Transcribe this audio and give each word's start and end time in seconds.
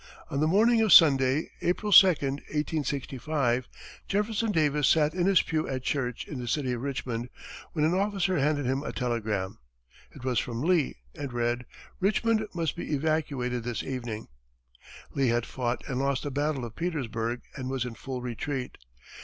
On 0.31 0.39
the 0.39 0.47
morning 0.47 0.81
of 0.81 0.91
Sunday, 0.91 1.51
April 1.61 1.91
2, 1.91 2.07
1865, 2.07 3.67
Jefferson 4.07 4.51
Davis 4.51 4.87
sat 4.87 5.13
in 5.13 5.27
his 5.27 5.43
pew 5.43 5.69
at 5.69 5.83
church 5.83 6.27
in 6.27 6.39
the 6.39 6.47
city 6.47 6.71
of 6.71 6.81
Richmond, 6.81 7.29
when 7.73 7.85
an 7.85 7.93
officer 7.93 8.39
handed 8.39 8.65
him 8.65 8.81
a 8.81 8.91
telegram. 8.91 9.59
It 10.09 10.25
was 10.25 10.39
from 10.39 10.63
Lee, 10.63 10.95
and 11.13 11.31
read, 11.31 11.67
"Richmond 11.99 12.47
must 12.55 12.75
be 12.75 12.91
evacuated 12.95 13.63
this 13.63 13.83
evening," 13.83 14.25
Lee 15.13 15.27
had 15.27 15.45
fought 15.45 15.83
and 15.87 15.99
lost 15.99 16.23
the 16.23 16.31
battle 16.31 16.65
of 16.65 16.75
Petersburg, 16.75 17.43
and 17.55 17.69
was 17.69 17.85
in 17.85 17.93
full 17.93 18.23
retreat. 18.23 18.79